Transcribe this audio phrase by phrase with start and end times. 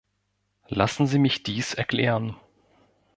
[0.67, 2.35] Lassen Sie mich dies erklären.